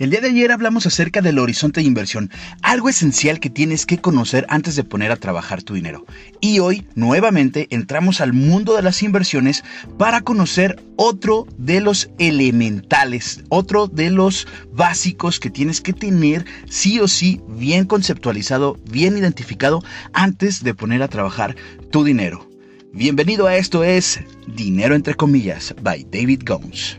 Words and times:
El 0.00 0.08
día 0.08 0.22
de 0.22 0.28
ayer 0.28 0.50
hablamos 0.50 0.86
acerca 0.86 1.20
del 1.20 1.38
horizonte 1.38 1.82
de 1.82 1.86
inversión, 1.86 2.30
algo 2.62 2.88
esencial 2.88 3.38
que 3.38 3.50
tienes 3.50 3.84
que 3.84 3.98
conocer 3.98 4.46
antes 4.48 4.74
de 4.74 4.82
poner 4.82 5.12
a 5.12 5.16
trabajar 5.16 5.62
tu 5.62 5.74
dinero. 5.74 6.06
Y 6.40 6.58
hoy 6.60 6.86
nuevamente 6.94 7.66
entramos 7.68 8.22
al 8.22 8.32
mundo 8.32 8.74
de 8.74 8.80
las 8.80 9.02
inversiones 9.02 9.62
para 9.98 10.22
conocer 10.22 10.82
otro 10.96 11.46
de 11.58 11.82
los 11.82 12.08
elementales, 12.18 13.44
otro 13.50 13.88
de 13.88 14.08
los 14.08 14.48
básicos 14.72 15.38
que 15.38 15.50
tienes 15.50 15.82
que 15.82 15.92
tener 15.92 16.46
sí 16.66 16.98
o 16.98 17.06
sí 17.06 17.42
bien 17.46 17.84
conceptualizado, 17.84 18.78
bien 18.90 19.18
identificado 19.18 19.82
antes 20.14 20.64
de 20.64 20.72
poner 20.72 21.02
a 21.02 21.08
trabajar 21.08 21.56
tu 21.90 22.04
dinero. 22.04 22.48
Bienvenido 22.94 23.46
a 23.46 23.56
esto 23.56 23.84
es 23.84 24.20
Dinero 24.46 24.94
entre 24.94 25.14
comillas 25.14 25.74
by 25.82 26.06
David 26.10 26.44
Gomes. 26.46 26.98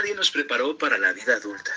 Nadie 0.00 0.14
nos 0.14 0.30
preparó 0.30 0.78
para 0.78 0.96
la 0.96 1.12
vida 1.12 1.34
adulta. 1.34 1.72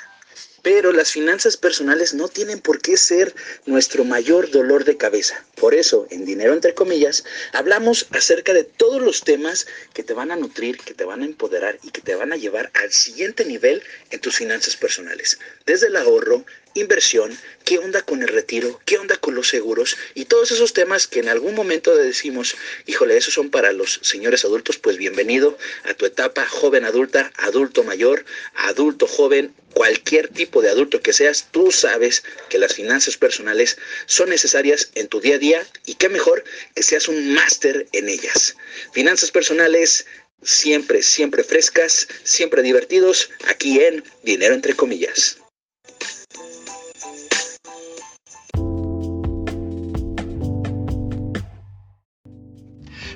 Pero 0.61 0.93
las 0.93 1.11
finanzas 1.11 1.57
personales 1.57 2.13
no 2.13 2.29
tienen 2.29 2.61
por 2.61 2.79
qué 2.79 2.95
ser 2.95 3.35
nuestro 3.65 4.05
mayor 4.05 4.49
dolor 4.49 4.85
de 4.85 4.95
cabeza. 4.95 5.43
Por 5.55 5.75
eso, 5.75 6.07
en 6.09 6.25
Dinero 6.25 6.53
entre 6.53 6.73
comillas, 6.73 7.23
hablamos 7.51 8.07
acerca 8.11 8.53
de 8.53 8.63
todos 8.63 9.01
los 9.01 9.21
temas 9.21 9.67
que 9.93 10.03
te 10.03 10.13
van 10.13 10.31
a 10.31 10.35
nutrir, 10.35 10.77
que 10.77 10.93
te 10.93 11.05
van 11.05 11.21
a 11.21 11.25
empoderar 11.25 11.79
y 11.83 11.91
que 11.91 12.01
te 12.01 12.15
van 12.15 12.33
a 12.33 12.37
llevar 12.37 12.71
al 12.73 12.91
siguiente 12.91 13.45
nivel 13.45 13.83
en 14.09 14.19
tus 14.19 14.37
finanzas 14.37 14.75
personales. 14.75 15.37
Desde 15.65 15.87
el 15.87 15.95
ahorro, 15.95 16.43
inversión, 16.73 17.37
qué 17.65 17.77
onda 17.77 18.01
con 18.01 18.21
el 18.21 18.27
retiro, 18.29 18.81
qué 18.85 18.97
onda 18.97 19.15
con 19.17 19.35
los 19.35 19.47
seguros 19.47 19.95
y 20.15 20.25
todos 20.25 20.51
esos 20.51 20.73
temas 20.73 21.07
que 21.07 21.19
en 21.19 21.29
algún 21.29 21.53
momento 21.55 21.95
decimos, 21.95 22.55
híjole, 22.87 23.15
esos 23.15 23.33
son 23.33 23.49
para 23.49 23.73
los 23.73 23.99
señores 24.01 24.43
adultos, 24.45 24.77
pues 24.77 24.97
bienvenido 24.97 25.57
a 25.83 25.93
tu 25.93 26.05
etapa 26.05 26.45
joven 26.47 26.85
adulta, 26.85 27.31
adulto 27.37 27.83
mayor, 27.83 28.25
adulto 28.55 29.07
joven, 29.07 29.53
cualquier 29.73 30.27
tipo 30.29 30.61
de 30.61 30.69
adulto 30.69 31.01
que 31.01 31.13
seas, 31.13 31.47
tú 31.51 31.71
sabes 31.71 32.23
que 32.49 32.59
las 32.59 32.73
finanzas 32.73 33.17
personales 33.17 33.77
son 34.05 34.29
necesarias 34.29 34.91
en 34.95 35.07
tu 35.07 35.19
día 35.19 35.35
a 35.35 35.39
día 35.39 35.52
y 35.85 35.95
qué 35.95 36.09
mejor 36.09 36.43
que 36.75 36.83
seas 36.83 37.07
un 37.07 37.33
máster 37.33 37.87
en 37.91 38.09
ellas. 38.09 38.55
Finanzas 38.93 39.31
personales 39.31 40.05
siempre, 40.41 41.01
siempre 41.01 41.43
frescas, 41.43 42.07
siempre 42.23 42.61
divertidos, 42.61 43.29
aquí 43.47 43.79
en 43.79 44.03
Dinero 44.23 44.55
entre 44.55 44.75
comillas. 44.75 45.37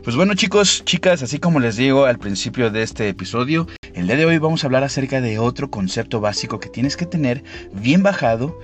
Pues 0.04 0.16
bueno 0.16 0.36
chicos, 0.36 0.86
chicas, 0.86 1.22
así 1.22 1.38
como 1.38 1.60
les 1.60 1.76
digo 1.76 2.06
al 2.06 2.18
principio 2.18 2.72
de 2.72 2.82
este 2.82 3.10
episodio, 3.10 3.68
el 3.94 4.08
día 4.08 4.16
de 4.16 4.26
hoy 4.26 4.38
vamos 4.38 4.64
a 4.64 4.68
hablar 4.68 4.86
acerca 4.86 5.20
de 5.20 5.38
otro 5.38 5.70
concepto 5.70 6.22
básico 6.22 6.62
que 6.62 6.70
tienes 6.70 6.96
que 6.96 7.06
tener 7.06 7.44
bien 7.74 8.04
bajado 8.04 8.58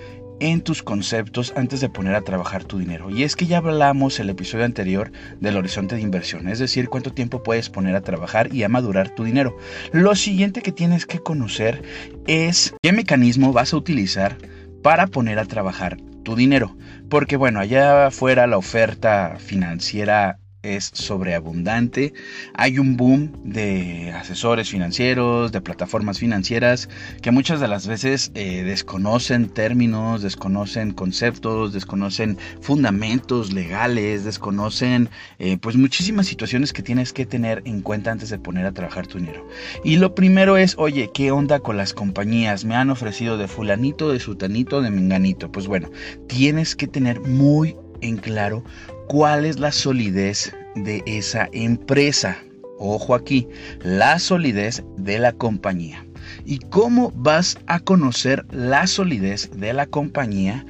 en 0.43 0.59
tus 0.61 0.83
conceptos 0.83 1.53
antes 1.55 1.79
de 1.79 1.87
poner 1.87 2.15
a 2.15 2.21
trabajar 2.21 2.65
tu 2.65 2.77
dinero. 2.77 3.09
Y 3.09 3.23
es 3.23 3.37
que 3.37 3.45
ya 3.45 3.59
hablamos 3.59 4.19
el 4.19 4.29
episodio 4.29 4.65
anterior 4.65 5.09
del 5.39 5.55
horizonte 5.55 5.95
de 5.95 6.01
inversión, 6.01 6.49
es 6.49 6.59
decir, 6.59 6.89
cuánto 6.89 7.13
tiempo 7.13 7.43
puedes 7.43 7.69
poner 7.69 7.95
a 7.95 8.01
trabajar 8.01 8.53
y 8.53 8.63
a 8.63 8.69
madurar 8.69 9.07
tu 9.15 9.23
dinero. 9.23 9.57
Lo 9.93 10.15
siguiente 10.15 10.61
que 10.61 10.73
tienes 10.73 11.05
que 11.05 11.19
conocer 11.19 11.81
es 12.27 12.73
qué 12.81 12.91
mecanismo 12.91 13.53
vas 13.53 13.71
a 13.71 13.77
utilizar 13.77 14.37
para 14.81 15.07
poner 15.07 15.39
a 15.39 15.45
trabajar 15.45 15.95
tu 16.23 16.35
dinero. 16.35 16.75
Porque 17.09 17.37
bueno, 17.37 17.61
allá 17.61 18.07
afuera 18.07 18.45
la 18.45 18.57
oferta 18.57 19.37
financiera 19.39 20.39
es 20.63 20.89
sobreabundante. 20.93 22.13
Hay 22.55 22.79
un 22.79 22.97
boom 22.97 23.31
de 23.43 24.11
asesores 24.13 24.69
financieros, 24.69 25.51
de 25.51 25.61
plataformas 25.61 26.19
financieras 26.19 26.89
que 27.21 27.31
muchas 27.31 27.59
de 27.59 27.67
las 27.67 27.85
veces 27.85 28.31
eh, 28.33 28.63
desconocen 28.63 29.49
términos, 29.49 30.21
desconocen 30.21 30.91
conceptos, 30.91 31.73
desconocen 31.73 32.37
fundamentos 32.61 33.53
legales, 33.53 34.23
desconocen 34.23 35.09
eh, 35.39 35.57
pues 35.57 35.75
muchísimas 35.75 36.25
situaciones 36.25 36.73
que 36.73 36.81
tienes 36.81 37.13
que 37.13 37.25
tener 37.25 37.61
en 37.65 37.81
cuenta 37.81 38.11
antes 38.11 38.29
de 38.29 38.39
poner 38.39 38.65
a 38.65 38.71
trabajar 38.71 39.05
tu 39.05 39.19
dinero. 39.19 39.47
Y 39.83 39.97
lo 39.97 40.15
primero 40.15 40.57
es, 40.57 40.75
oye, 40.77 41.11
¿qué 41.13 41.31
onda 41.31 41.59
con 41.59 41.77
las 41.77 41.93
compañías? 41.93 42.63
Me 42.63 42.75
han 42.75 42.89
ofrecido 42.89 43.37
de 43.37 43.47
fulanito, 43.47 44.11
de 44.11 44.19
sutanito, 44.19 44.81
de 44.81 44.89
menganito. 44.89 45.51
Pues 45.51 45.67
bueno, 45.67 45.89
tienes 46.27 46.75
que 46.75 46.87
tener 46.87 47.19
muy 47.21 47.75
en 48.01 48.17
claro 48.17 48.63
cuál 49.07 49.45
es 49.45 49.59
la 49.59 49.71
solidez 49.71 50.53
de 50.75 51.03
esa 51.05 51.49
empresa. 51.51 52.37
Ojo 52.79 53.15
aquí, 53.15 53.47
la 53.81 54.19
solidez 54.19 54.83
de 54.97 55.19
la 55.19 55.31
compañía. 55.31 56.05
¿Y 56.45 56.59
cómo 56.59 57.11
vas 57.15 57.57
a 57.67 57.79
conocer 57.79 58.45
la 58.51 58.87
solidez 58.87 59.51
de 59.51 59.73
la 59.73 59.85
compañía? 59.85 60.65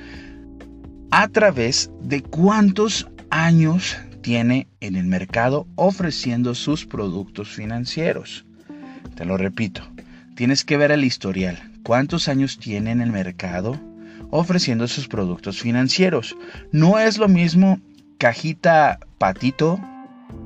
A 1.11 1.27
través 1.27 1.91
de 2.01 2.21
cuántos 2.21 3.07
años 3.29 3.97
tiene 4.21 4.67
en 4.79 4.95
el 4.95 5.05
mercado 5.05 5.67
ofreciendo 5.75 6.55
sus 6.55 6.85
productos 6.85 7.49
financieros. 7.49 8.45
Te 9.15 9.25
lo 9.25 9.37
repito, 9.37 9.83
tienes 10.35 10.63
que 10.63 10.77
ver 10.77 10.91
el 10.91 11.03
historial. 11.03 11.71
¿Cuántos 11.83 12.27
años 12.27 12.57
tiene 12.57 12.91
en 12.91 13.01
el 13.01 13.11
mercado 13.11 13.79
ofreciendo 14.31 14.87
sus 14.87 15.07
productos 15.07 15.61
financieros? 15.61 16.35
No 16.71 16.97
es 16.97 17.17
lo 17.17 17.27
mismo 17.27 17.79
cajita 18.23 18.99
patito, 19.17 19.81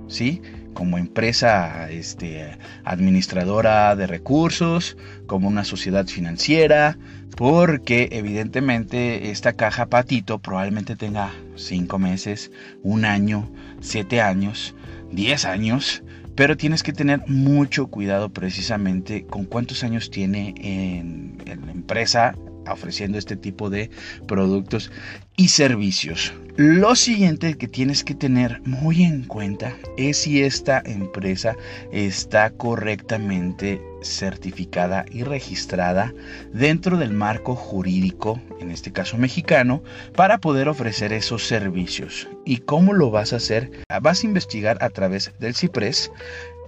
¿sí? 0.08 0.42
Como 0.74 0.98
empresa 0.98 1.92
este, 1.92 2.58
administradora 2.84 3.96
de 3.96 4.08
recursos, 4.08 4.98
como 5.28 5.48
una 5.48 5.64
sociedad 5.64 6.08
financiera, 6.08 6.98
porque 7.36 8.10
evidentemente 8.14 9.30
esta 9.30 9.54
caja 9.54 9.86
patito 9.86 10.40
probablemente 10.40 10.96
tenga 10.96 11.32
5 11.56 12.00
meses, 12.00 12.52
un 12.82 13.06
año, 13.06 13.48
7 13.82 14.22
años, 14.22 14.74
10 15.12 15.46
años, 15.46 16.02
pero 16.34 16.58
tienes 16.58 16.82
que 16.82 16.94
tener 16.94 17.28
mucho 17.28 17.86
cuidado 17.86 18.30
precisamente 18.30 19.28
con 19.28 19.46
cuántos 19.46 19.84
años 19.84 20.10
tiene 20.10 20.56
en, 20.58 21.38
en 21.46 21.64
la 21.64 21.72
empresa 21.74 22.34
ofreciendo 22.74 23.18
este 23.18 23.36
tipo 23.36 23.70
de 23.70 23.90
productos 24.28 24.92
y 25.36 25.50
servicios. 25.50 26.34
Lo 26.58 26.96
siguiente 26.96 27.56
que 27.56 27.68
tienes 27.68 28.04
que 28.04 28.16
tener 28.16 28.62
muy 28.66 29.04
en 29.04 29.26
cuenta 29.26 29.76
es 29.96 30.18
si 30.18 30.42
esta 30.42 30.82
empresa 30.84 31.56
está 31.92 32.50
correctamente 32.50 33.80
certificada 34.02 35.06
y 35.12 35.22
registrada 35.22 36.16
dentro 36.52 36.98
del 36.98 37.14
marco 37.14 37.56
jurídico, 37.56 38.42
en 38.60 38.72
este 38.72 38.92
caso 38.92 39.18
mexicano, 39.18 39.84
para 40.16 40.40
poder 40.40 40.68
ofrecer 40.68 41.14
esos 41.14 41.46
servicios. 41.46 42.28
¿Y 42.44 42.58
cómo 42.58 42.94
lo 42.94 43.12
vas 43.12 43.34
a 43.34 43.38
hacer? 43.38 43.70
Vas 44.02 44.24
a 44.24 44.26
investigar 44.26 44.80
a 44.82 44.90
través 44.90 45.32
del 45.40 45.54
CIPRES 45.54 46.12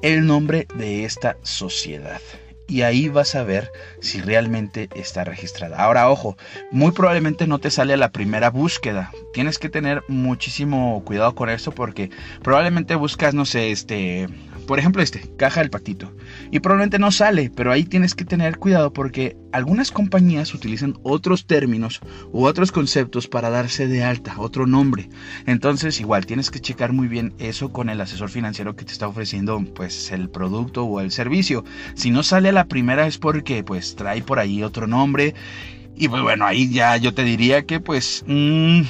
el 0.04 0.28
nombre 0.28 0.68
de 0.78 1.04
esta 1.06 1.36
sociedad 1.42 2.22
y 2.70 2.84
ahí 2.84 3.10
vas 3.10 3.36
a 3.36 3.44
ver 3.44 3.72
si 4.00 4.22
realmente 4.22 4.90
está 4.96 5.24
registrada. 5.24 5.78
Ahora, 5.78 6.10
ojo, 6.10 6.38
muy 6.72 6.92
probablemente 6.92 7.48
no 7.48 7.60
te 7.60 7.72
sale 7.72 7.94
a 7.94 7.98
la 7.98 8.12
primera 8.12 8.52
búsqueda. 8.52 9.12
Tienes 9.34 9.58
que 9.58 9.70
tener 9.70 10.04
muchísimo 10.08 11.04
cuidado 11.04 11.34
con 11.34 11.50
eso 11.50 11.72
porque 11.72 12.12
probablemente 12.44 12.96
buscas, 12.96 13.34
no 13.34 13.46
sé, 13.46 13.72
este, 13.72 14.30
por 14.70 14.78
ejemplo, 14.78 15.02
este, 15.02 15.22
caja 15.36 15.62
del 15.62 15.72
patito. 15.72 16.14
Y 16.52 16.60
probablemente 16.60 17.00
no 17.00 17.12
sale, 17.12 17.50
pero 17.50 17.72
ahí 17.72 17.86
tienes 17.86 18.14
que 18.14 18.24
tener 18.24 18.60
cuidado 18.60 18.94
porque 18.94 19.36
algunas 19.52 19.90
compañías 19.90 20.54
utilizan 20.54 20.94
otros 21.02 21.48
términos 21.48 22.02
u 22.32 22.46
otros 22.46 22.72
conceptos 22.72 23.28
para 23.28 23.50
darse 23.50 23.88
de 23.88 24.04
alta, 24.04 24.36
otro 24.38 24.68
nombre. 24.68 25.10
Entonces, 25.48 26.00
igual 26.00 26.28
tienes 26.28 26.52
que 26.52 26.60
checar 26.60 26.94
muy 26.94 27.08
bien 27.08 27.34
eso 27.40 27.74
con 27.74 27.90
el 27.90 28.00
asesor 28.00 28.30
financiero 28.30 28.76
que 28.76 28.86
te 28.86 28.92
está 28.92 29.08
ofreciendo 29.08 29.60
pues 29.74 30.12
el 30.12 30.30
producto 30.30 30.84
o 30.84 31.02
el 31.02 31.10
servicio. 31.10 31.66
Si 31.96 32.12
no 32.12 32.22
sale 32.22 32.50
a 32.50 32.52
la 32.52 32.68
primera 32.68 33.08
es 33.08 33.18
porque 33.18 33.64
pues 33.64 33.96
trae 33.96 34.22
por 34.22 34.38
ahí 34.38 34.62
otro 34.62 34.86
nombre. 34.86 35.34
Y 35.96 36.10
pues 36.10 36.22
bueno, 36.22 36.46
ahí 36.46 36.70
ya 36.70 36.96
yo 36.98 37.16
te 37.16 37.24
diría 37.24 37.66
que 37.66 37.80
pues 37.80 38.24
mm, 38.28 38.82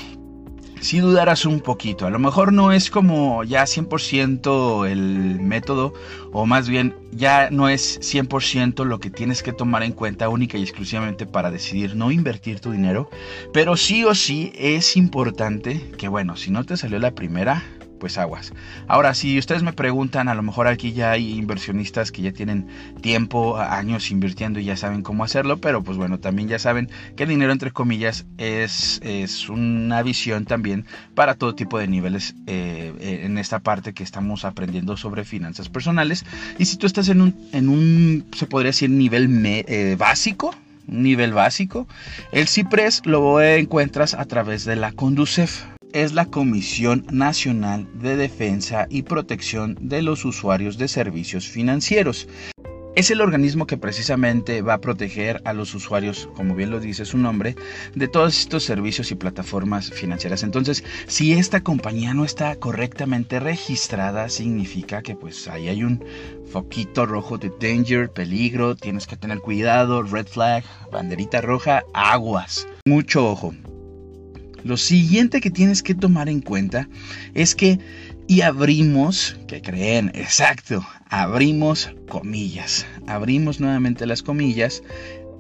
si 0.82 1.00
dudaras 1.00 1.46
un 1.46 1.60
poquito. 1.60 2.06
A 2.06 2.10
lo 2.10 2.20
mejor 2.20 2.54
no 2.54 2.72
es 2.72 2.90
como 2.90 3.44
ya 3.44 3.64
100% 3.64 4.88
el 4.88 5.40
método, 5.40 5.94
o 6.32 6.46
más 6.46 6.70
bien 6.70 6.96
ya 7.12 7.50
no 7.50 7.70
es 7.70 8.00
100% 8.02 8.86
lo 8.86 9.00
que 9.00 9.10
tienes 9.10 9.44
que 9.44 9.54
tomar 9.54 9.84
en 9.84 9.92
cuenta 9.92 10.30
única 10.30 10.58
y 10.58 10.64
exclusivamente 10.64 11.26
para 11.26 11.52
decidir 11.52 11.96
no 11.96 12.12
invertir 12.12 12.60
tu 12.60 12.72
dinero, 12.72 13.10
pero 13.54 13.78
sí 13.78 14.04
o 14.06 14.16
sí 14.16 14.52
es 14.56 14.96
importante 14.96 15.92
que, 15.98 16.08
bueno, 16.08 16.36
si 16.38 16.52
no 16.52 16.64
te 16.64 16.78
salió 16.78 17.00
la 17.00 17.12
primera, 17.12 17.64
pues 18.00 18.18
aguas. 18.18 18.54
Ahora, 18.88 19.14
si 19.14 19.38
ustedes 19.38 19.64
me 19.64 19.74
preguntan, 19.74 20.30
a 20.30 20.34
lo 20.34 20.42
mejor 20.42 20.68
aquí 20.68 20.94
ya 20.94 21.12
hay 21.12 21.38
inversionistas 21.38 22.12
que 22.12 22.22
ya 22.22 22.32
tienen 22.32 22.68
tiempo, 23.02 23.58
años 23.58 24.10
invirtiendo 24.12 24.60
y 24.60 24.66
ya 24.66 24.78
saben 24.78 25.04
cómo 25.04 25.24
hacerlo, 25.24 25.58
pero 25.58 25.84
pues 25.84 25.98
bueno, 25.98 26.20
también 26.20 26.48
ya 26.48 26.60
saben 26.60 26.90
que 27.16 27.24
el 27.24 27.30
dinero, 27.30 27.52
entre 27.52 27.72
comillas, 27.72 28.26
es, 28.38 29.00
es 29.04 29.50
una 29.50 30.02
visión 30.02 30.46
también 30.46 30.86
para 31.14 31.36
todo 31.36 31.56
tipo 31.56 31.78
de 31.78 31.88
niveles 31.88 32.36
eh, 32.48 32.94
eh, 33.00 33.22
en 33.24 33.38
esta 33.38 33.60
parte 33.60 33.94
que 33.94 34.04
estamos 34.04 34.46
aprendiendo 34.46 34.98
sobre 34.98 35.26
finanzas 35.26 35.70
personales. 35.70 36.26
Y 36.58 36.66
si 36.66 36.78
tú 36.78 36.88
estás 36.88 37.10
en 37.10 37.22
un, 37.22 37.50
en 37.52 37.70
un 37.70 38.26
se 38.36 38.46
podría 38.46 38.70
decir, 38.70 38.90
nivel 38.90 39.30
eh, 39.46 39.96
básico, 39.98 40.56
nivel 40.88 41.34
básico. 41.34 41.88
El 42.32 42.48
CIPRES 42.48 43.06
lo 43.06 43.42
encuentras 43.42 44.14
a 44.14 44.26
través 44.26 44.66
de 44.66 44.76
la 44.76 44.92
Conducef. 44.92 45.64
Es 45.92 46.14
la 46.14 46.26
Comisión 46.26 47.08
Nacional 47.10 47.88
de 47.96 48.16
Defensa 48.16 48.86
y 48.92 49.02
Protección 49.02 49.76
de 49.82 50.04
los 50.04 50.24
Usuarios 50.24 50.78
de 50.78 50.88
Servicios 50.88 51.48
Financieros. 51.48 52.28
Es 52.96 53.10
el 53.10 53.22
organismo 53.22 53.66
que 53.66 53.78
precisamente 53.78 54.62
va 54.62 54.76
a 54.76 54.82
proteger 54.82 55.42
a 55.46 55.54
los 55.54 55.74
usuarios, 55.74 56.30
como 56.36 56.54
bien 56.54 56.70
lo 56.70 56.80
dice 56.80 57.06
su 57.06 57.18
nombre, 57.18 57.56
de 57.96 58.08
todos 58.08 58.38
estos 58.38 58.64
servicios 58.66 59.10
y 59.10 59.16
plataformas 59.16 59.90
financieras. 59.90 60.44
Entonces, 60.44 60.84
si 61.08 61.34
esta 61.34 61.64
compañía 61.64 62.14
no 62.14 62.24
está 62.24 62.56
correctamente 62.58 63.40
registrada, 63.40 64.30
significa 64.30 65.02
que 65.02 65.16
pues 65.16 65.48
ahí 65.48 65.70
hay 65.70 65.84
un 65.84 66.06
foquito 66.52 67.08
rojo 67.08 67.40
de 67.40 67.52
danger, 67.60 68.12
peligro, 68.12 68.76
tienes 68.76 69.08
que 69.08 69.18
tener 69.18 69.40
cuidado, 69.40 70.04
red 70.04 70.28
flag, 70.28 70.64
banderita 70.92 71.42
roja, 71.42 71.84
aguas. 71.96 72.68
Mucho 72.86 73.28
ojo. 73.28 73.56
Lo 74.64 74.78
siguiente 74.78 75.42
que 75.42 75.52
tienes 75.52 75.84
que 75.84 75.96
tomar 75.96 76.30
en 76.30 76.42
cuenta 76.42 76.90
es 77.34 77.56
que 77.56 77.80
y 78.28 78.42
abrimos, 78.42 79.38
que 79.48 79.62
creen, 79.62 80.12
exacto, 80.14 80.86
abrimos 81.10 81.90
comillas, 82.08 82.86
abrimos 83.08 83.60
nuevamente 83.60 84.06
las 84.06 84.22
comillas 84.22 84.84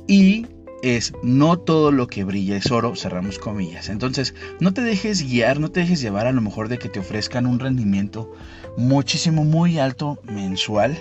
y 0.07 0.47
es 0.81 1.13
no 1.21 1.59
todo 1.59 1.91
lo 1.91 2.07
que 2.07 2.23
brilla 2.23 2.57
es 2.57 2.71
oro, 2.71 2.95
cerramos 2.95 3.37
comillas. 3.37 3.89
Entonces, 3.89 4.33
no 4.59 4.73
te 4.73 4.81
dejes 4.81 5.21
guiar, 5.21 5.59
no 5.59 5.69
te 5.69 5.81
dejes 5.81 6.01
llevar 6.01 6.25
a 6.25 6.31
lo 6.31 6.41
mejor 6.41 6.67
de 6.67 6.79
que 6.79 6.89
te 6.89 6.99
ofrezcan 6.99 7.45
un 7.45 7.59
rendimiento 7.59 8.33
muchísimo, 8.75 9.43
muy 9.43 9.77
alto 9.77 10.19
mensual 10.23 10.97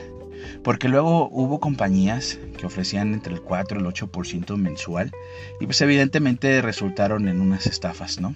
porque 0.62 0.88
luego 0.88 1.28
hubo 1.30 1.60
compañías 1.60 2.38
que 2.56 2.66
ofrecían 2.66 3.14
entre 3.14 3.34
el 3.34 3.40
4 3.40 3.78
y 3.78 3.82
el 3.82 3.88
8% 3.88 4.56
mensual 4.56 5.12
y 5.60 5.66
pues 5.66 5.80
evidentemente 5.80 6.60
resultaron 6.62 7.28
en 7.28 7.40
unas 7.40 7.66
estafas, 7.66 8.20
¿no? 8.20 8.34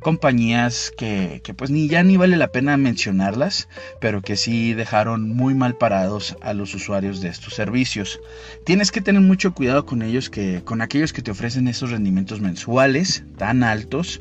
Compañías 0.00 0.92
que, 0.96 1.40
pues 1.56 1.70
ni 1.70 1.88
ya 1.88 2.02
ni 2.02 2.16
vale 2.16 2.36
la 2.36 2.48
pena 2.48 2.76
mencionarlas, 2.76 3.68
pero 4.00 4.20
que 4.20 4.36
sí 4.36 4.74
dejaron 4.74 5.30
muy 5.30 5.54
mal 5.54 5.76
parados 5.76 6.36
a 6.42 6.54
los 6.54 6.74
usuarios 6.74 7.20
de 7.20 7.28
estos 7.28 7.54
servicios. 7.54 8.18
Tienes 8.64 8.90
que 8.90 9.00
tener 9.00 9.22
mucho 9.22 9.54
cuidado 9.54 9.86
con 9.86 10.02
ellos, 10.02 10.28
que 10.28 10.62
con 10.64 10.80
aquellos 10.80 11.12
que 11.12 11.22
te 11.22 11.30
ofrecen 11.30 11.68
esos 11.68 11.92
rendimientos 11.92 12.40
mensuales 12.40 13.24
tan 13.38 13.62
altos. 13.62 14.20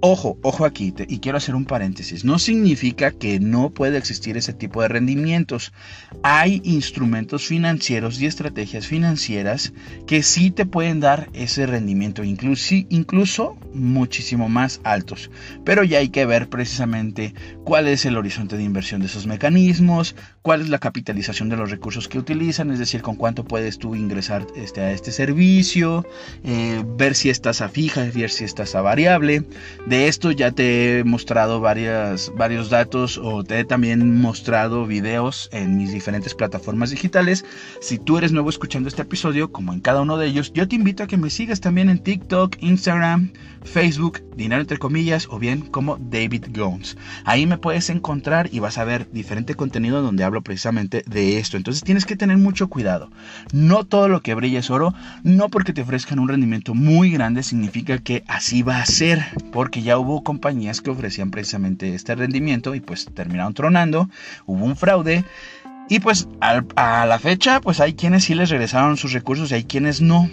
Ojo, 0.00 0.38
ojo 0.42 0.64
aquí, 0.64 0.94
y 1.08 1.18
quiero 1.18 1.38
hacer 1.38 1.56
un 1.56 1.64
paréntesis, 1.64 2.24
no 2.24 2.38
significa 2.38 3.10
que 3.10 3.40
no 3.40 3.70
puede 3.70 3.98
existir 3.98 4.36
ese 4.36 4.52
tipo 4.52 4.82
de 4.82 4.88
rendimientos. 4.88 5.72
Hay 6.22 6.62
instrumentos 6.66 7.46
financieros 7.46 8.20
y 8.20 8.26
estrategias 8.26 8.86
financieras 8.88 9.72
que 10.06 10.24
sí 10.24 10.50
te 10.50 10.66
pueden 10.66 10.98
dar 10.98 11.30
ese 11.32 11.64
rendimiento, 11.64 12.24
incluso, 12.24 12.74
incluso 12.88 13.56
muchísimo 13.72 14.48
más 14.48 14.80
altos. 14.82 15.30
Pero 15.64 15.84
ya 15.84 15.98
hay 15.98 16.08
que 16.08 16.26
ver 16.26 16.48
precisamente 16.48 17.34
cuál 17.64 17.86
es 17.86 18.04
el 18.04 18.16
horizonte 18.16 18.56
de 18.56 18.64
inversión 18.64 19.00
de 19.00 19.06
esos 19.06 19.26
mecanismos, 19.26 20.16
cuál 20.46 20.60
es 20.60 20.68
la 20.68 20.78
capitalización 20.78 21.48
de 21.48 21.56
los 21.56 21.72
recursos 21.72 22.06
que 22.06 22.20
utilizan, 22.20 22.70
es 22.70 22.78
decir, 22.78 23.02
con 23.02 23.16
cuánto 23.16 23.42
puedes 23.42 23.80
tú 23.80 23.96
ingresar 23.96 24.46
este, 24.54 24.80
a 24.80 24.92
este 24.92 25.10
servicio, 25.10 26.06
eh, 26.44 26.84
ver 26.86 27.16
si 27.16 27.30
estás 27.30 27.62
a 27.62 27.68
fija, 27.68 28.04
ver 28.14 28.30
si 28.30 28.44
estás 28.44 28.76
a 28.76 28.80
variable. 28.80 29.42
De 29.86 30.06
esto 30.06 30.30
ya 30.30 30.52
te 30.52 31.00
he 31.00 31.04
mostrado 31.04 31.58
varias, 31.58 32.30
varios 32.36 32.70
datos 32.70 33.18
o 33.18 33.42
te 33.42 33.58
he 33.58 33.64
también 33.64 34.20
mostrado 34.20 34.86
videos 34.86 35.48
en 35.50 35.76
mis 35.76 35.90
diferentes 35.90 36.32
plataformas 36.32 36.90
digitales. 36.90 37.44
Si 37.80 37.98
tú 37.98 38.16
eres 38.16 38.30
nuevo 38.30 38.48
escuchando 38.48 38.88
este 38.88 39.02
episodio, 39.02 39.50
como 39.50 39.72
en 39.72 39.80
cada 39.80 40.02
uno 40.02 40.16
de 40.16 40.28
ellos, 40.28 40.52
yo 40.52 40.68
te 40.68 40.76
invito 40.76 41.02
a 41.02 41.08
que 41.08 41.16
me 41.16 41.28
sigas 41.28 41.60
también 41.60 41.90
en 41.90 41.98
TikTok, 41.98 42.54
Instagram, 42.60 43.32
Facebook, 43.64 44.22
Dinero 44.36 44.60
entre 44.60 44.78
comillas, 44.78 45.26
o 45.28 45.38
bien 45.38 45.62
como 45.62 45.96
David 45.96 46.46
Gomes. 46.54 46.96
Ahí 47.24 47.46
me 47.46 47.58
puedes 47.58 47.90
encontrar 47.90 48.48
y 48.52 48.60
vas 48.60 48.78
a 48.78 48.84
ver 48.84 49.10
diferente 49.10 49.54
contenido 49.54 50.02
donde 50.02 50.22
hablo 50.22 50.35
precisamente 50.42 51.02
de 51.06 51.38
esto. 51.38 51.56
Entonces 51.56 51.82
tienes 51.82 52.06
que 52.06 52.16
tener 52.16 52.36
mucho 52.38 52.68
cuidado. 52.68 53.10
No 53.52 53.84
todo 53.84 54.08
lo 54.08 54.22
que 54.22 54.34
brilla 54.34 54.60
es 54.60 54.70
oro, 54.70 54.94
no 55.22 55.48
porque 55.48 55.72
te 55.72 55.82
ofrezcan 55.82 56.18
un 56.18 56.28
rendimiento 56.28 56.74
muy 56.74 57.10
grande 57.10 57.42
significa 57.42 57.98
que 57.98 58.24
así 58.26 58.62
va 58.62 58.78
a 58.78 58.86
ser, 58.86 59.24
porque 59.52 59.82
ya 59.82 59.98
hubo 59.98 60.22
compañías 60.22 60.80
que 60.80 60.90
ofrecían 60.90 61.30
precisamente 61.30 61.94
este 61.94 62.14
rendimiento 62.14 62.74
y 62.74 62.80
pues 62.80 63.06
terminaron 63.14 63.54
tronando, 63.54 64.08
hubo 64.46 64.64
un 64.64 64.76
fraude. 64.76 65.24
Y 65.88 66.00
pues 66.00 66.26
a 66.40 67.06
la 67.06 67.18
fecha, 67.20 67.60
pues 67.60 67.78
hay 67.80 67.94
quienes 67.94 68.24
sí 68.24 68.34
les 68.34 68.50
regresaron 68.50 68.96
sus 68.96 69.12
recursos 69.12 69.50
y 69.50 69.54
hay 69.54 69.64
quienes 69.64 70.00
no. 70.00 70.28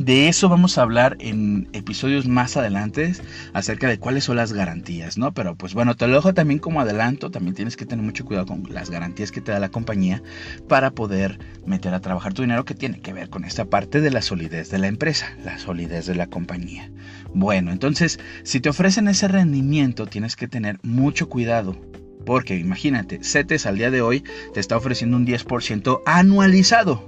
De 0.00 0.28
eso 0.28 0.48
vamos 0.48 0.78
a 0.78 0.82
hablar 0.82 1.18
en 1.20 1.68
episodios 1.74 2.26
más 2.26 2.56
adelante 2.56 3.12
acerca 3.52 3.86
de 3.86 3.98
cuáles 3.98 4.24
son 4.24 4.36
las 4.36 4.54
garantías, 4.54 5.18
¿no? 5.18 5.34
Pero 5.34 5.56
pues 5.56 5.74
bueno, 5.74 5.94
te 5.94 6.06
lo 6.06 6.14
dejo 6.14 6.32
también 6.32 6.58
como 6.58 6.80
adelanto, 6.80 7.30
también 7.30 7.54
tienes 7.54 7.76
que 7.76 7.84
tener 7.84 8.02
mucho 8.02 8.24
cuidado 8.24 8.46
con 8.46 8.62
las 8.70 8.88
garantías 8.88 9.30
que 9.30 9.42
te 9.42 9.52
da 9.52 9.60
la 9.60 9.68
compañía 9.68 10.22
para 10.68 10.92
poder 10.92 11.38
meter 11.66 11.92
a 11.92 12.00
trabajar 12.00 12.32
tu 12.32 12.40
dinero 12.40 12.64
que 12.64 12.74
tiene 12.74 13.02
que 13.02 13.12
ver 13.12 13.28
con 13.28 13.44
esta 13.44 13.66
parte 13.66 14.00
de 14.00 14.10
la 14.10 14.22
solidez 14.22 14.70
de 14.70 14.78
la 14.78 14.86
empresa, 14.86 15.36
la 15.44 15.58
solidez 15.58 16.06
de 16.06 16.14
la 16.14 16.28
compañía. 16.28 16.90
Bueno, 17.34 17.70
entonces, 17.70 18.18
si 18.42 18.60
te 18.60 18.70
ofrecen 18.70 19.06
ese 19.06 19.28
rendimiento, 19.28 20.06
tienes 20.06 20.34
que 20.34 20.48
tener 20.48 20.78
mucho 20.82 21.28
cuidado 21.28 21.76
porque 22.24 22.56
imagínate, 22.56 23.22
CETES 23.22 23.66
al 23.66 23.76
día 23.76 23.90
de 23.90 24.00
hoy 24.00 24.24
te 24.54 24.60
está 24.60 24.78
ofreciendo 24.78 25.18
un 25.18 25.26
10% 25.26 26.00
anualizado. 26.06 27.06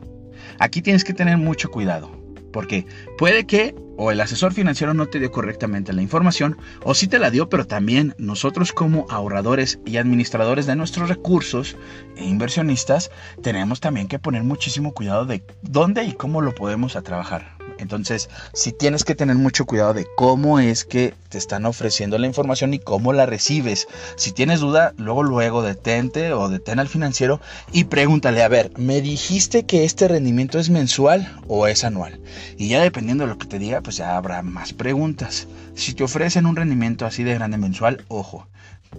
Aquí 0.58 0.82
tienes 0.82 1.04
que 1.04 1.14
tener 1.14 1.38
mucho 1.38 1.70
cuidado. 1.70 2.21
Porque 2.52 2.86
puede 3.22 3.46
que 3.46 3.72
o 3.96 4.10
el 4.10 4.20
asesor 4.20 4.52
financiero 4.52 4.94
no 4.94 5.06
te 5.06 5.20
dio 5.20 5.30
correctamente 5.30 5.92
la 5.92 6.02
información 6.02 6.58
o 6.82 6.92
sí 6.92 7.06
te 7.06 7.20
la 7.20 7.30
dio, 7.30 7.48
pero 7.48 7.68
también 7.68 8.16
nosotros 8.18 8.72
como 8.72 9.06
ahorradores 9.10 9.78
y 9.86 9.98
administradores 9.98 10.66
de 10.66 10.74
nuestros 10.74 11.08
recursos 11.08 11.76
e 12.16 12.24
inversionistas 12.24 13.12
tenemos 13.40 13.78
también 13.78 14.08
que 14.08 14.18
poner 14.18 14.42
muchísimo 14.42 14.92
cuidado 14.92 15.24
de 15.24 15.44
dónde 15.62 16.02
y 16.02 16.14
cómo 16.14 16.40
lo 16.40 16.52
podemos 16.52 16.96
a 16.96 17.02
trabajar. 17.02 17.56
Entonces, 17.78 18.28
si 18.54 18.72
tienes 18.72 19.04
que 19.04 19.14
tener 19.14 19.36
mucho 19.36 19.66
cuidado 19.66 19.94
de 19.94 20.08
cómo 20.16 20.58
es 20.58 20.84
que 20.84 21.14
te 21.32 21.38
están 21.38 21.64
ofreciendo 21.64 22.18
la 22.18 22.26
información 22.26 22.74
y 22.74 22.78
cómo 22.78 23.14
la 23.14 23.24
recibes. 23.24 23.88
Si 24.16 24.32
tienes 24.32 24.60
duda, 24.60 24.92
luego 24.98 25.22
luego 25.22 25.62
detente 25.62 26.34
o 26.34 26.50
detén 26.50 26.78
al 26.78 26.88
financiero 26.88 27.40
y 27.72 27.84
pregúntale, 27.84 28.42
a 28.42 28.48
ver, 28.48 28.70
¿me 28.76 29.00
dijiste 29.00 29.64
que 29.64 29.84
este 29.84 30.08
rendimiento 30.08 30.58
es 30.58 30.68
mensual 30.68 31.34
o 31.48 31.66
es 31.66 31.84
anual? 31.84 32.20
Y 32.58 32.68
ya 32.68 32.82
dependiendo 32.82 33.11
lo 33.14 33.38
que 33.38 33.46
te 33.46 33.58
diga, 33.58 33.80
pues 33.80 33.96
ya 33.96 34.16
habrá 34.16 34.42
más 34.42 34.72
preguntas. 34.72 35.46
Si 35.74 35.94
te 35.94 36.04
ofrecen 36.04 36.46
un 36.46 36.56
rendimiento 36.56 37.06
así 37.06 37.22
de 37.22 37.34
grande 37.34 37.58
mensual, 37.58 38.04
ojo, 38.08 38.48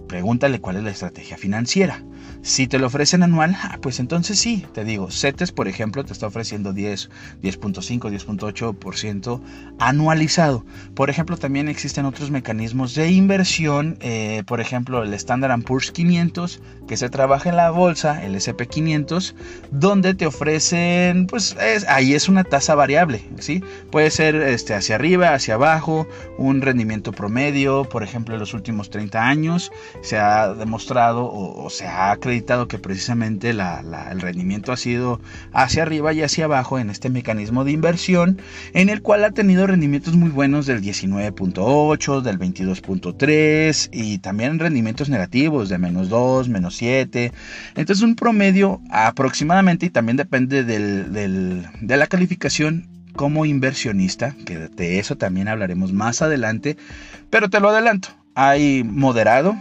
Pregúntale 0.08 0.60
cuál 0.60 0.76
es 0.76 0.82
la 0.82 0.90
estrategia 0.90 1.36
financiera. 1.36 2.02
Si 2.42 2.66
te 2.66 2.78
lo 2.78 2.88
ofrecen 2.88 3.22
anual, 3.22 3.56
ah, 3.62 3.78
pues 3.80 4.00
entonces 4.00 4.38
sí, 4.38 4.66
te 4.74 4.84
digo, 4.84 5.10
CETES, 5.10 5.50
por 5.52 5.66
ejemplo, 5.66 6.04
te 6.04 6.12
está 6.12 6.26
ofreciendo 6.26 6.74
10, 6.74 7.08
10.5, 7.42 8.10
10.8% 8.10 9.40
anualizado. 9.78 10.64
Por 10.94 11.08
ejemplo, 11.08 11.38
también 11.38 11.68
existen 11.68 12.04
otros 12.04 12.30
mecanismos 12.30 12.94
de 12.94 13.10
inversión, 13.10 13.96
eh, 14.00 14.42
por 14.46 14.60
ejemplo, 14.60 15.02
el 15.02 15.14
Standard 15.14 15.62
Poor's 15.62 15.90
500, 15.90 16.60
que 16.86 16.98
se 16.98 17.08
trabaja 17.08 17.48
en 17.48 17.56
la 17.56 17.70
bolsa, 17.70 18.22
el 18.22 18.34
SP500, 18.34 19.34
donde 19.70 20.12
te 20.12 20.26
ofrecen, 20.26 21.26
pues 21.26 21.56
ahí 21.88 22.12
es 22.12 22.28
una 22.28 22.44
tasa 22.44 22.74
variable, 22.74 23.24
¿sí? 23.38 23.62
Puede 23.90 24.10
ser 24.10 24.34
este, 24.36 24.74
hacia 24.74 24.96
arriba, 24.96 25.32
hacia 25.32 25.54
abajo, 25.54 26.06
un 26.36 26.60
rendimiento 26.60 27.12
promedio, 27.12 27.84
por 27.84 28.02
ejemplo, 28.02 28.34
en 28.34 28.40
los 28.40 28.52
últimos 28.52 28.90
30 28.90 29.26
años 29.26 29.72
se 30.02 30.18
ha 30.18 30.54
demostrado 30.54 31.30
o, 31.30 31.68
se 31.70 31.86
ha 31.86 32.10
acreditado 32.10 32.68
que 32.68 32.78
precisamente 32.78 33.50
el 33.50 34.20
rendimiento 34.20 34.72
ha 34.72 34.76
sido 34.76 35.20
hacia 35.52 35.82
arriba 35.82 36.12
y 36.12 36.22
hacia 36.22 36.44
abajo 36.44 36.78
en 36.78 36.90
este 36.90 37.10
mecanismo 37.10 37.64
de 37.64 37.72
inversión, 37.72 38.40
en 38.72 38.88
el 38.88 39.02
cual 39.02 39.24
ha 39.24 39.30
tenido 39.30 39.66
rendimientos 39.66 40.16
muy 40.16 40.30
buenos 40.30 40.66
del 40.66 40.82
19.8, 40.82 42.20
del 42.20 42.38
22.3 42.38 43.88
y 43.92 44.18
también 44.18 44.58
rendimientos 44.58 45.08
negativos 45.08 45.68
de 45.68 45.78
menos 45.78 46.08
2, 46.08 46.48
menos 46.48 46.76
7. 46.76 47.32
Entonces 47.76 48.02
un 48.02 48.16
promedio 48.16 48.80
aproximadamente 48.90 49.86
y 49.86 49.90
también 49.90 50.16
depende 50.16 50.64
de 50.64 51.96
la 51.96 52.06
calificación 52.06 52.88
como 53.14 53.46
inversionista, 53.46 54.34
que 54.44 54.68
de 54.68 54.98
eso 54.98 55.16
también 55.16 55.48
hablaremos 55.48 55.92
más 55.92 56.22
adelante, 56.22 56.76
pero 57.30 57.48
te 57.48 57.60
lo 57.60 57.70
adelanto, 57.70 58.08
hay 58.34 58.82
moderado, 58.84 59.56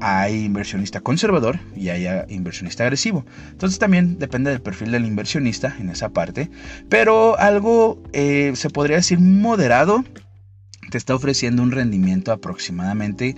hay 0.00 0.44
inversionista 0.44 1.00
conservador 1.00 1.58
y 1.76 1.88
hay 1.88 2.06
inversionista 2.28 2.84
agresivo. 2.84 3.24
Entonces 3.50 3.78
también 3.78 4.18
depende 4.18 4.50
del 4.50 4.60
perfil 4.60 4.92
del 4.92 5.04
inversionista 5.04 5.76
en 5.78 5.88
esa 5.88 6.10
parte. 6.10 6.50
Pero 6.88 7.38
algo 7.38 8.02
eh, 8.12 8.52
se 8.54 8.70
podría 8.70 8.96
decir 8.96 9.18
moderado 9.20 10.04
te 10.90 10.98
está 10.98 11.14
ofreciendo 11.14 11.62
un 11.62 11.72
rendimiento 11.72 12.30
aproximadamente 12.30 13.34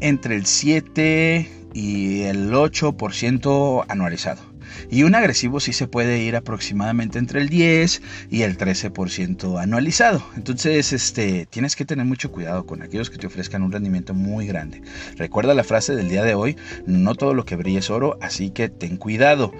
entre 0.00 0.36
el 0.36 0.46
7 0.46 1.50
y 1.72 2.22
el 2.22 2.52
8% 2.52 3.84
anualizado. 3.88 4.49
Y 4.90 5.02
un 5.02 5.14
agresivo 5.14 5.60
sí 5.60 5.72
se 5.72 5.88
puede 5.88 6.18
ir 6.18 6.36
aproximadamente 6.36 7.18
entre 7.18 7.40
el 7.40 7.48
10 7.48 8.02
y 8.30 8.42
el 8.42 8.56
13% 8.56 9.60
anualizado. 9.60 10.22
Entonces, 10.36 10.92
este, 10.92 11.46
tienes 11.46 11.76
que 11.76 11.84
tener 11.84 12.06
mucho 12.06 12.30
cuidado 12.30 12.66
con 12.66 12.82
aquellos 12.82 13.10
que 13.10 13.18
te 13.18 13.26
ofrezcan 13.26 13.62
un 13.62 13.72
rendimiento 13.72 14.14
muy 14.14 14.46
grande. 14.46 14.82
Recuerda 15.16 15.54
la 15.54 15.64
frase 15.64 15.94
del 15.94 16.08
día 16.08 16.22
de 16.22 16.34
hoy, 16.34 16.56
no 16.86 17.14
todo 17.14 17.34
lo 17.34 17.44
que 17.44 17.56
brilla 17.56 17.80
es 17.80 17.90
oro, 17.90 18.18
así 18.20 18.50
que 18.50 18.68
ten 18.68 18.96
cuidado. 18.96 19.52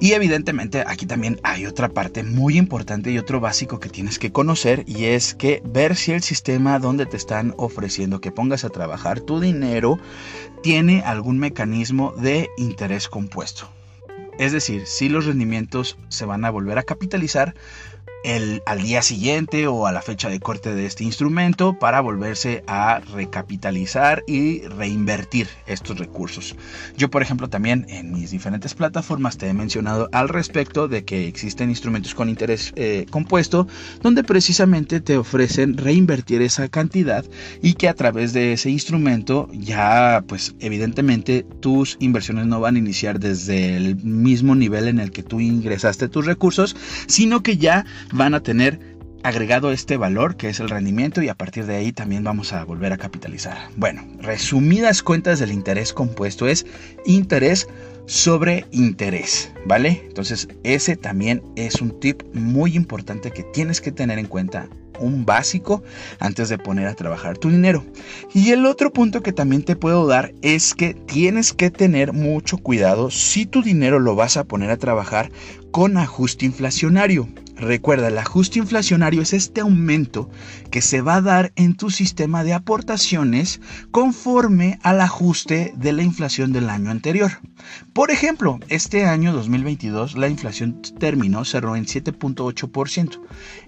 Y 0.00 0.12
evidentemente 0.12 0.82
aquí 0.86 1.04
también 1.04 1.38
hay 1.42 1.66
otra 1.66 1.90
parte 1.90 2.22
muy 2.22 2.56
importante 2.56 3.10
y 3.10 3.18
otro 3.18 3.38
básico 3.38 3.80
que 3.80 3.90
tienes 3.90 4.18
que 4.18 4.32
conocer 4.32 4.82
y 4.86 5.04
es 5.04 5.34
que 5.34 5.62
ver 5.62 5.94
si 5.94 6.12
el 6.12 6.22
sistema 6.22 6.78
donde 6.78 7.04
te 7.04 7.18
están 7.18 7.52
ofreciendo 7.58 8.18
que 8.22 8.32
pongas 8.32 8.64
a 8.64 8.70
trabajar 8.70 9.20
tu 9.20 9.40
dinero 9.40 9.98
tiene 10.62 11.02
algún 11.02 11.38
mecanismo 11.38 12.14
de 12.16 12.48
interés 12.56 13.08
compuesto. 13.08 13.68
Es 14.40 14.52
decir, 14.52 14.86
si 14.86 15.10
los 15.10 15.26
rendimientos 15.26 15.98
se 16.08 16.24
van 16.24 16.46
a 16.46 16.50
volver 16.50 16.78
a 16.78 16.82
capitalizar 16.82 17.54
el, 18.24 18.62
al 18.66 18.82
día 18.82 19.02
siguiente 19.02 19.66
o 19.66 19.86
a 19.86 19.92
la 19.92 20.02
fecha 20.02 20.28
de 20.28 20.40
corte 20.40 20.74
de 20.74 20.86
este 20.86 21.04
instrumento 21.04 21.78
para 21.78 22.00
volverse 22.00 22.62
a 22.66 23.00
recapitalizar 23.12 24.22
y 24.26 24.62
reinvertir 24.62 25.48
estos 25.66 25.98
recursos. 25.98 26.56
Yo, 26.96 27.10
por 27.10 27.22
ejemplo, 27.22 27.48
también 27.48 27.86
en 27.88 28.12
mis 28.12 28.30
diferentes 28.30 28.74
plataformas 28.74 29.38
te 29.38 29.48
he 29.48 29.54
mencionado 29.54 30.08
al 30.12 30.28
respecto 30.28 30.88
de 30.88 31.04
que 31.04 31.28
existen 31.28 31.70
instrumentos 31.70 32.14
con 32.14 32.28
interés 32.28 32.72
eh, 32.76 33.06
compuesto 33.10 33.66
donde 34.02 34.24
precisamente 34.24 35.00
te 35.00 35.16
ofrecen 35.16 35.76
reinvertir 35.76 36.42
esa 36.42 36.68
cantidad 36.68 37.24
y 37.62 37.74
que 37.74 37.88
a 37.88 37.94
través 37.94 38.32
de 38.32 38.52
ese 38.52 38.70
instrumento 38.70 39.48
ya, 39.52 40.24
pues 40.26 40.54
evidentemente 40.60 41.44
tus 41.60 41.96
inversiones 42.00 42.46
no 42.46 42.60
van 42.60 42.76
a 42.76 42.78
iniciar 42.78 43.20
desde 43.20 43.76
el 43.76 43.96
mismo 43.96 44.54
nivel 44.54 44.88
en 44.88 45.00
el 45.00 45.10
que 45.10 45.22
tú 45.22 45.40
ingresaste 45.40 46.08
tus 46.08 46.26
recursos, 46.26 46.76
sino 47.06 47.42
que 47.42 47.56
ya 47.56 47.84
van 48.12 48.34
a 48.34 48.42
tener 48.42 48.78
agregado 49.22 49.70
este 49.72 49.96
valor 49.96 50.36
que 50.36 50.48
es 50.48 50.60
el 50.60 50.70
rendimiento 50.70 51.22
y 51.22 51.28
a 51.28 51.34
partir 51.34 51.66
de 51.66 51.76
ahí 51.76 51.92
también 51.92 52.24
vamos 52.24 52.52
a 52.52 52.64
volver 52.64 52.92
a 52.92 52.98
capitalizar. 52.98 53.68
Bueno, 53.76 54.06
resumidas 54.20 55.02
cuentas 55.02 55.38
del 55.38 55.52
interés 55.52 55.92
compuesto 55.92 56.46
es 56.46 56.66
interés 57.04 57.68
sobre 58.06 58.66
interés, 58.72 59.52
¿vale? 59.66 60.02
Entonces 60.06 60.48
ese 60.64 60.96
también 60.96 61.42
es 61.56 61.80
un 61.80 62.00
tip 62.00 62.22
muy 62.34 62.76
importante 62.76 63.30
que 63.30 63.42
tienes 63.42 63.80
que 63.80 63.92
tener 63.92 64.18
en 64.18 64.26
cuenta 64.26 64.68
un 65.00 65.24
básico 65.24 65.82
antes 66.18 66.48
de 66.48 66.58
poner 66.58 66.86
a 66.86 66.94
trabajar 66.94 67.38
tu 67.38 67.50
dinero. 67.50 67.84
Y 68.34 68.50
el 68.50 68.66
otro 68.66 68.92
punto 68.92 69.22
que 69.22 69.32
también 69.32 69.62
te 69.62 69.76
puedo 69.76 70.06
dar 70.06 70.34
es 70.42 70.74
que 70.74 70.94
tienes 70.94 71.52
que 71.52 71.70
tener 71.70 72.12
mucho 72.12 72.58
cuidado 72.58 73.10
si 73.10 73.46
tu 73.46 73.62
dinero 73.62 73.98
lo 73.98 74.14
vas 74.14 74.36
a 74.36 74.44
poner 74.44 74.70
a 74.70 74.76
trabajar 74.76 75.30
con 75.70 75.96
ajuste 75.96 76.44
inflacionario. 76.44 77.28
Recuerda, 77.60 78.08
el 78.08 78.16
ajuste 78.16 78.58
inflacionario 78.58 79.20
es 79.20 79.34
este 79.34 79.60
aumento 79.60 80.30
que 80.70 80.80
se 80.80 81.02
va 81.02 81.16
a 81.16 81.20
dar 81.20 81.52
en 81.56 81.76
tu 81.76 81.90
sistema 81.90 82.42
de 82.42 82.54
aportaciones 82.54 83.60
conforme 83.90 84.78
al 84.82 85.02
ajuste 85.02 85.74
de 85.76 85.92
la 85.92 86.02
inflación 86.02 86.52
del 86.52 86.70
año 86.70 86.90
anterior. 86.90 87.32
Por 87.92 88.10
ejemplo, 88.10 88.58
este 88.68 89.04
año 89.04 89.34
2022 89.34 90.16
la 90.16 90.28
inflación 90.28 90.80
terminó, 90.98 91.44
cerró 91.44 91.76
en 91.76 91.84
7.8%. 91.84 93.20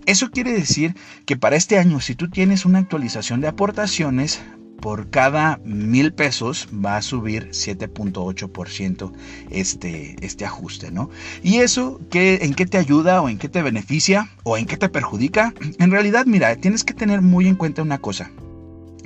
Eso 0.07 0.31
quiere 0.31 0.53
decir 0.55 0.97
que 1.27 1.37
para 1.37 1.57
este 1.57 1.79
año, 1.79 2.01
si 2.01 2.15
tú 2.15 2.31
tienes 2.31 2.65
una 2.65 2.79
actualización 2.79 3.43
de 3.43 3.49
aportaciones, 3.49 4.41
por 4.83 5.09
cada 5.11 5.61
mil 5.65 6.13
pesos 6.13 6.69
va 6.75 6.97
a 6.97 7.03
subir 7.03 7.51
7.8% 7.51 9.13
este, 9.51 10.17
este 10.21 10.45
ajuste, 10.45 10.91
¿no? 10.91 11.09
Y 11.43 11.59
eso, 11.59 12.01
¿qué, 12.11 12.41
¿en 12.43 12.53
qué 12.53 12.67
te 12.67 12.79
ayuda 12.79 13.23
o 13.23 13.29
en 13.29 13.39
qué 13.39 13.49
te 13.49 13.63
beneficia 13.63 14.29
o 14.43 14.59
en 14.59 14.67
qué 14.67 14.77
te 14.77 14.89
perjudica? 14.89 15.55
En 15.79 15.93
realidad, 15.93 16.27
mira, 16.27 16.57
tienes 16.57 16.83
que 16.83 16.95
tener 16.95 17.23
muy 17.23 17.47
en 17.47 17.55
cuenta 17.55 17.81
una 17.81 17.99
cosa. 17.99 18.33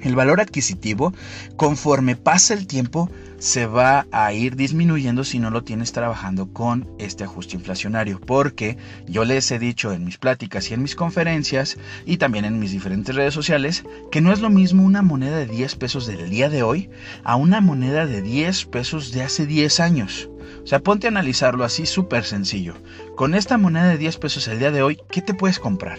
El 0.02 0.14
valor 0.14 0.40
adquisitivo, 0.40 1.12
conforme 1.56 2.16
pasa 2.16 2.54
el 2.54 2.66
tiempo, 2.66 3.10
se 3.38 3.66
va 3.66 4.06
a 4.12 4.32
ir 4.32 4.56
disminuyendo 4.56 5.24
si 5.24 5.38
no 5.38 5.50
lo 5.50 5.62
tienes 5.62 5.92
trabajando 5.92 6.52
con 6.52 6.88
este 6.98 7.24
ajuste 7.24 7.56
inflacionario. 7.56 8.20
Porque 8.20 8.76
yo 9.06 9.24
les 9.24 9.50
he 9.50 9.58
dicho 9.58 9.92
en 9.92 10.04
mis 10.04 10.18
pláticas 10.18 10.70
y 10.70 10.74
en 10.74 10.82
mis 10.82 10.94
conferencias 10.94 11.76
y 12.04 12.16
también 12.16 12.44
en 12.44 12.58
mis 12.58 12.72
diferentes 12.72 13.14
redes 13.14 13.34
sociales 13.34 13.84
que 14.10 14.20
no 14.20 14.32
es 14.32 14.40
lo 14.40 14.50
mismo 14.50 14.84
una 14.84 15.02
moneda 15.02 15.36
de 15.38 15.46
10 15.46 15.76
pesos 15.76 16.06
del 16.06 16.30
día 16.30 16.48
de 16.48 16.62
hoy 16.62 16.90
a 17.24 17.36
una 17.36 17.60
moneda 17.60 18.06
de 18.06 18.22
10 18.22 18.66
pesos 18.66 19.12
de 19.12 19.22
hace 19.22 19.46
10 19.46 19.80
años. 19.80 20.28
O 20.62 20.66
sea, 20.66 20.80
ponte 20.80 21.06
a 21.06 21.10
analizarlo 21.10 21.64
así 21.64 21.86
súper 21.86 22.24
sencillo. 22.24 22.74
Con 23.16 23.34
esta 23.34 23.58
moneda 23.58 23.88
de 23.88 23.98
10 23.98 24.18
pesos 24.18 24.48
el 24.48 24.58
día 24.58 24.70
de 24.70 24.82
hoy, 24.82 24.98
¿qué 25.10 25.22
te 25.22 25.34
puedes 25.34 25.58
comprar? 25.58 25.98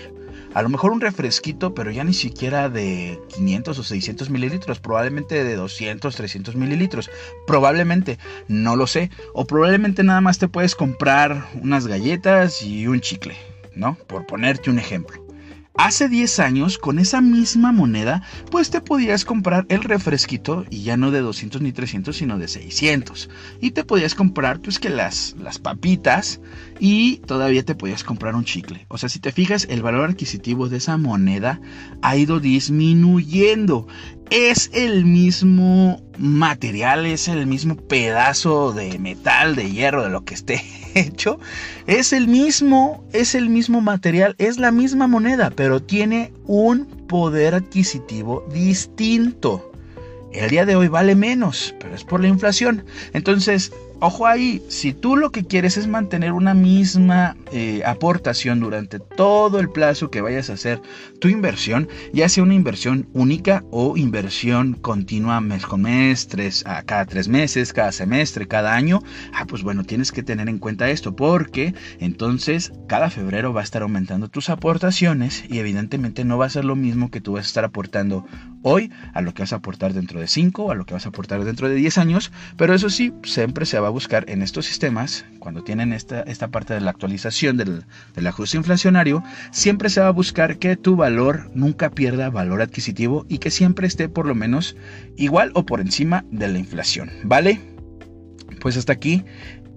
A 0.54 0.62
lo 0.62 0.70
mejor 0.70 0.92
un 0.92 1.02
refresquito, 1.02 1.74
pero 1.74 1.92
ya 1.92 2.04
ni 2.04 2.14
siquiera 2.14 2.70
de 2.70 3.20
500 3.36 3.78
o 3.78 3.84
600 3.84 4.30
mililitros, 4.30 4.80
probablemente 4.80 5.44
de 5.44 5.56
200, 5.56 6.16
300 6.16 6.56
mililitros. 6.56 7.10
Probablemente, 7.46 8.18
no 8.48 8.76
lo 8.76 8.88
sé. 8.88 9.12
O 9.34 9.46
probablemente 9.46 10.04
nada 10.04 10.22
más 10.22 10.40
te 10.40 10.48
puedes 10.48 10.76
comprar 10.76 11.48
unas 11.62 11.88
galletas 11.88 12.62
y 12.62 12.88
un 12.88 13.02
chicle, 13.02 13.36
¿no? 13.76 13.98
Por 14.08 14.26
ponerte 14.26 14.70
un 14.70 14.80
ejemplo. 14.80 15.27
Hace 15.78 16.10
10 16.10 16.40
años, 16.40 16.80
con 16.80 16.98
esa 16.98 17.22
misma 17.22 17.72
moneda, 17.72 18.24
pues 18.50 18.72
te 18.72 18.82
podías 18.82 19.26
comprar 19.26 19.68
el 19.70 19.84
refresquito 19.84 20.66
y 20.72 20.82
ya 20.82 20.98
no 20.98 21.12
de 21.12 21.22
200 21.22 21.62
ni 21.62 21.72
300, 21.72 22.18
sino 22.18 22.40
de 22.40 22.48
600. 22.48 23.30
Y 23.62 23.72
te 23.72 23.84
podías 23.84 24.16
comprar, 24.16 24.60
pues 24.60 24.80
que 24.80 24.90
las, 24.90 25.36
las 25.40 25.60
papitas 25.60 26.42
y 26.80 27.18
todavía 27.28 27.64
te 27.64 27.76
podías 27.76 28.04
comprar 28.04 28.34
un 28.34 28.44
chicle. 28.44 28.88
O 28.88 28.98
sea, 28.98 29.08
si 29.08 29.20
te 29.20 29.32
fijas, 29.32 29.68
el 29.70 29.84
valor 29.84 30.10
adquisitivo 30.10 30.68
de 30.68 30.78
esa 30.78 30.98
moneda 30.98 31.62
ha 32.02 32.18
ido 32.18 32.40
disminuyendo 32.40 33.88
es 34.30 34.70
el 34.74 35.06
mismo 35.06 36.02
material, 36.18 37.06
es 37.06 37.28
el 37.28 37.48
mismo 37.48 37.76
pedazo 37.76 38.74
de 38.74 39.00
metal, 39.00 39.56
de 39.56 39.72
hierro, 39.72 40.04
de 40.04 40.10
lo 40.10 40.26
que 40.26 40.34
esté 40.34 40.64
hecho. 41.00 41.40
Es 41.86 42.14
el 42.14 42.28
mismo, 42.28 43.04
es 43.14 43.36
el 43.36 43.50
mismo 43.50 43.82
material, 43.82 44.36
es 44.38 44.58
la 44.58 44.72
misma 44.72 45.08
moneda, 45.08 45.52
pero 45.56 45.82
tiene 45.82 46.34
un 46.46 46.86
poder 47.08 47.56
adquisitivo 47.56 48.46
distinto. 48.54 49.72
El 50.34 50.50
día 50.50 50.66
de 50.66 50.76
hoy 50.76 50.88
vale 50.88 51.16
menos, 51.16 51.74
pero 51.80 51.96
es 51.96 52.04
por 52.04 52.22
la 52.22 52.28
inflación. 52.28 52.86
Entonces, 53.14 53.72
Ojo 54.00 54.28
ahí, 54.28 54.62
si 54.70 54.94
tú 54.94 55.18
lo 55.18 55.32
que 55.32 55.44
quieres 55.44 55.76
es 55.76 55.88
mantener 55.88 56.34
una 56.34 56.54
misma 56.54 57.36
eh, 57.52 57.82
aportación 57.84 58.60
durante 58.60 59.00
todo 59.00 59.60
el 59.60 59.72
plazo 59.72 60.12
que 60.12 60.22
vayas 60.22 60.52
a 60.52 60.54
hacer 60.54 60.80
tu 61.20 61.30
inversión, 61.30 61.88
ya 62.14 62.30
sea 62.30 62.44
una 62.44 62.54
inversión 62.54 63.10
única 63.14 63.64
o 63.72 63.98
inversión 63.98 64.74
continua 64.76 65.42
mes 65.42 65.66
con 65.66 65.82
mes, 65.82 66.28
a 66.66 66.84
cada 66.84 67.06
tres 67.06 67.28
meses, 67.28 67.74
cada 67.74 67.92
semestre, 67.92 68.48
cada 68.48 68.76
año, 68.76 69.02
ah, 69.34 69.46
pues 69.48 69.64
bueno, 69.64 69.84
tienes 69.84 70.12
que 70.12 70.22
tener 70.22 70.48
en 70.48 70.60
cuenta 70.60 70.92
esto 70.92 71.16
porque 71.16 71.74
entonces 72.00 72.74
cada 72.88 73.10
febrero 73.10 73.52
va 73.52 73.62
a 73.62 73.64
estar 73.64 73.82
aumentando 73.82 74.28
tus 74.28 74.52
aportaciones 74.52 75.44
y 75.50 75.58
evidentemente 75.58 76.24
no 76.24 76.38
va 76.38 76.46
a 76.46 76.52
ser 76.52 76.66
lo 76.66 76.76
mismo 76.76 77.10
que 77.10 77.22
tú 77.22 77.34
vas 77.34 77.46
a 77.46 77.48
estar 77.48 77.66
aportando 77.66 78.26
hoy 78.68 78.92
a 79.14 79.22
lo 79.22 79.34
que 79.34 79.44
vas 79.44 79.54
a 79.54 79.58
aportar 79.58 79.94
dentro 79.94 80.20
de 80.20 80.28
5, 80.28 80.72
a 80.72 80.76
lo 80.76 80.86
que 80.86 80.94
vas 80.94 81.06
a 81.06 81.10
aportar 81.10 81.44
dentro 81.44 81.70
de 81.70 81.76
10 81.76 81.98
años, 81.98 82.32
pero 82.58 82.74
eso 82.74 82.90
sí, 82.90 83.14
siempre 83.24 83.66
se 83.66 83.80
va 83.80 83.88
a 83.88 83.92
buscar 83.92 84.26
en 84.30 84.42
estos 84.42 84.66
sistemas, 84.66 85.26
cuando 85.40 85.64
tienen 85.64 85.94
esta, 85.94 86.22
esta 86.22 86.50
parte 86.50 86.74
de 86.74 86.82
la 86.82 86.92
actualización 86.92 87.58
del, 87.58 87.86
del 88.16 88.28
ajuste 88.28 88.58
inflacionario, 88.58 89.24
siempre 89.52 89.90
se 89.90 90.02
va 90.02 90.08
a 90.08 90.12
buscar 90.12 90.58
que 90.58 90.76
tu 90.76 90.96
valor 90.96 91.50
nunca 91.54 91.92
pierda 91.92 92.30
valor 92.30 92.62
adquisitivo 92.62 93.26
y 93.30 93.38
que 93.38 93.52
siempre 93.52 93.88
esté 93.88 94.10
por 94.10 94.26
lo 94.26 94.36
menos 94.36 94.76
igual 95.16 95.52
o 95.54 95.66
por 95.66 95.80
encima 95.80 96.26
de 96.32 96.48
la 96.48 96.60
inflación, 96.60 97.10
¿vale? 97.24 97.62
Pues 98.60 98.76
hasta 98.78 98.94
aquí 98.94 99.24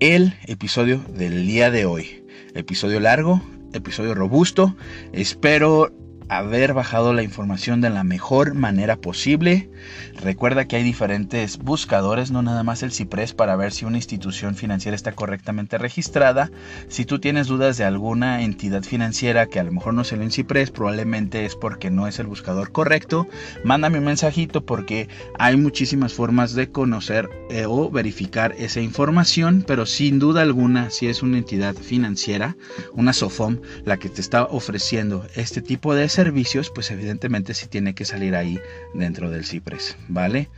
el 0.01 0.35
episodio 0.47 1.05
del 1.17 1.47
día 1.47 1.71
de 1.71 1.85
hoy. 1.85 2.25
Episodio 2.55 2.99
largo, 3.01 3.43
episodio 3.73 4.15
robusto. 4.15 4.75
Espero 5.13 5.93
haber 6.31 6.75
bajado 6.75 7.13
la 7.13 7.25
información 7.25 7.81
de 7.81 7.91
la 7.91 8.05
mejor 8.05 8.55
manera 8.55 8.95
posible. 8.97 9.69
Recuerda 10.23 10.67
que 10.67 10.77
hay 10.77 10.85
diferentes 10.85 11.59
buscadores, 11.59 12.31
no 12.31 12.41
nada 12.41 12.63
más 12.63 12.85
el 12.85 12.93
CIPRES, 12.93 13.35
para 13.35 13.57
ver 13.57 13.73
si 13.73 13.85
una 13.85 13.97
institución 13.97 14.55
financiera 14.55 14.95
está 14.95 15.11
correctamente 15.11 15.77
registrada. 15.77 16.53
Si 16.89 17.05
tú 17.05 17.19
tienes 17.19 17.49
dudas 17.49 17.79
de 17.79 17.85
alguna 17.85 18.43
entidad 18.43 18.85
financiera 18.85 19.47
que 19.47 19.59
a 19.59 19.65
lo 19.65 19.73
mejor 19.73 19.93
no 19.93 20.05
se 20.05 20.15
en 20.15 20.31
CIPRES, 20.31 20.71
probablemente 20.71 21.45
es 21.47 21.57
porque 21.57 21.91
no 21.91 22.07
es 22.07 22.21
el 22.21 22.29
buscador 22.29 22.71
correcto. 22.71 23.27
Mándame 23.65 23.99
un 23.99 24.05
mensajito 24.05 24.65
porque 24.65 25.09
hay 25.37 25.57
muchísimas 25.57 26.13
formas 26.13 26.55
de 26.55 26.71
conocer 26.71 27.29
eh, 27.51 27.65
o 27.67 27.91
verificar 27.91 28.55
esa 28.57 28.81
información, 28.81 29.65
pero 29.67 29.85
sin 29.85 30.21
duda 30.21 30.43
alguna, 30.43 30.91
si 30.91 31.09
es 31.09 31.25
una 31.25 31.39
entidad 31.39 31.75
financiera, 31.75 32.57
una 32.93 33.13
SOFOM, 33.13 33.59
la 33.85 33.97
que 33.97 34.09
te 34.11 34.21
está 34.21 34.45
ofreciendo 34.45 35.27
este 35.35 35.61
tipo 35.61 35.93
de 35.95 36.09
servicios, 36.09 36.20
pues 36.71 36.91
evidentemente 36.91 37.55
sí 37.55 37.67
tiene 37.67 37.95
que 37.95 38.05
salir 38.05 38.35
ahí 38.35 38.61
dentro 38.95 39.31
del 39.31 39.45
CIPRES, 39.45 39.97
¿vale? 40.09 40.49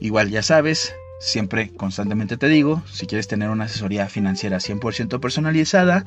Igual 0.00 0.30
ya 0.30 0.42
sabes, 0.42 0.94
Siempre, 1.18 1.72
constantemente 1.76 2.36
te 2.36 2.46
digo, 2.46 2.82
si 2.90 3.06
quieres 3.06 3.26
tener 3.26 3.50
una 3.50 3.64
asesoría 3.64 4.08
financiera 4.08 4.58
100% 4.58 5.18
personalizada, 5.18 6.04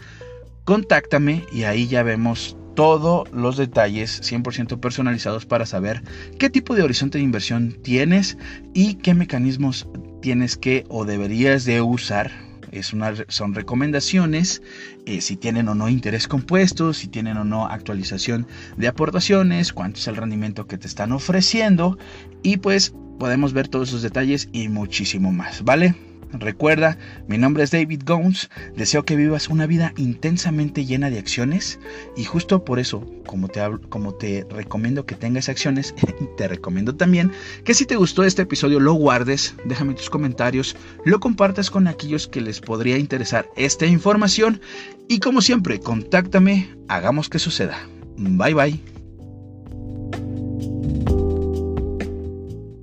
contáctame 0.64 1.44
y 1.52 1.64
ahí 1.64 1.88
ya 1.88 2.02
vemos 2.02 2.56
todos 2.76 3.30
los 3.34 3.58
detalles 3.58 4.22
100% 4.22 4.80
personalizados 4.80 5.46
para 5.46 5.66
saber 5.66 6.02
qué 6.40 6.50
tipo 6.50 6.76
de 6.76 6.84
horizonte 6.84 7.18
de 7.18 7.26
inversión 7.26 7.74
tienes 7.84 8.38
y 8.74 8.96
qué 8.96 9.14
mecanismos 9.14 9.86
tienes 10.22 10.56
que 10.56 10.86
o 10.88 11.04
deberías 11.04 11.66
de 11.66 11.82
usar. 11.82 12.32
Es 12.72 12.94
son 13.28 13.54
recomendaciones, 13.54 14.62
eh, 15.06 15.22
si 15.22 15.36
tienen 15.36 15.68
o 15.68 15.76
no 15.76 15.90
interés 15.90 16.28
compuesto, 16.28 16.94
si 16.94 17.08
tienen 17.08 17.38
o 17.38 17.44
no 17.44 17.68
actualización 17.68 18.48
de 18.78 18.88
aportaciones, 18.88 19.74
cuánto 19.74 20.00
es 20.00 20.08
el 20.08 20.16
rendimiento 20.16 20.68
que 20.68 20.78
te 20.78 20.88
están 20.88 21.12
ofreciendo 21.12 21.98
y 22.44 22.58
pues 22.58 22.94
podemos 23.20 23.54
ver 23.54 23.68
todos 23.68 23.90
esos 23.90 24.02
detalles 24.02 24.50
y 24.52 24.68
muchísimo 24.68 25.32
más, 25.32 25.64
¿vale? 25.64 25.96
Recuerda, 26.34 26.98
mi 27.28 27.38
nombre 27.38 27.64
es 27.64 27.72
David 27.72 28.04
Gomes, 28.06 28.50
deseo 28.76 29.04
que 29.04 29.16
vivas 29.16 29.50
una 29.50 29.68
vida 29.68 29.94
intensamente 29.98 30.86
llena 30.86 31.10
de 31.10 31.20
acciones 31.20 31.80
y 32.16 32.24
justo 32.24 32.64
por 32.64 32.80
eso, 32.80 33.06
como 33.26 33.50
te, 33.50 33.62
como 33.90 34.14
te 34.14 34.46
recomiendo 34.50 35.06
que 35.06 35.16
tengas 35.16 35.50
acciones, 35.50 35.94
te 36.38 36.48
recomiendo 36.48 36.96
también 36.96 37.32
que 37.66 37.74
si 37.74 37.86
te 37.86 37.98
gustó 37.98 38.24
este 38.24 38.44
episodio 38.44 38.80
lo 38.80 38.94
guardes, 38.94 39.56
déjame 39.66 39.94
tus 39.94 40.10
comentarios, 40.10 40.76
lo 41.06 41.20
compartas 41.20 41.70
con 41.70 41.88
aquellos 41.88 42.28
que 42.28 42.42
les 42.42 42.62
podría 42.62 42.98
interesar 42.98 43.50
esta 43.58 43.86
información 43.86 44.62
y 45.10 45.20
como 45.20 45.42
siempre, 45.42 45.80
contáctame, 45.80 46.70
hagamos 46.88 47.28
que 47.28 47.40
suceda. 47.40 47.78
Bye 48.18 48.54
bye. 48.54 49.01